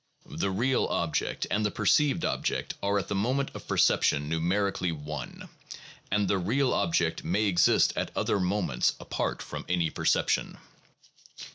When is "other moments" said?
8.17-8.95